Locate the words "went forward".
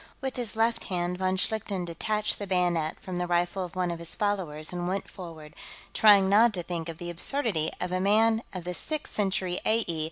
4.87-5.53